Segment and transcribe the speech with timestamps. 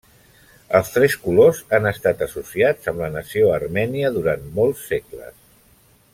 [0.77, 5.39] Els tres colors han estat associats amb la nació armènia durant molts segles.